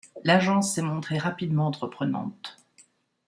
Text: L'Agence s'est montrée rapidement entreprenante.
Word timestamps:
L'Agence 0.23 0.73
s'est 0.73 0.81
montrée 0.81 1.19
rapidement 1.19 1.67
entreprenante. 1.67 2.57